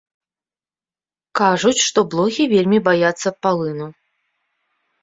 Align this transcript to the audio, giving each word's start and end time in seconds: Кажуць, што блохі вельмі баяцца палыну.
Кажуць, 1.39 1.75
што 1.87 1.99
блохі 2.15 2.43
вельмі 2.57 2.79
баяцца 2.89 3.29
палыну. 3.47 3.87